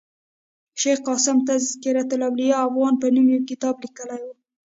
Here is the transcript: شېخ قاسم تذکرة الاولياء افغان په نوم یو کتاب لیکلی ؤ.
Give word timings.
شېخ 0.81 0.97
قاسم 1.07 1.37
تذکرة 1.49 2.05
الاولياء 2.15 2.61
افغان 2.67 2.93
په 3.01 3.07
نوم 3.13 3.27
یو 3.33 3.47
کتاب 3.49 3.75
لیکلی 3.83 4.19
ؤ. 4.25 4.29